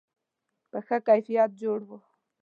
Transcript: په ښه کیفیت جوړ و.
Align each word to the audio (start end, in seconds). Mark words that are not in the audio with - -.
په 0.71 0.79
ښه 0.85 0.97
کیفیت 1.07 1.49
جوړ 1.61 1.79
و. 1.87 1.89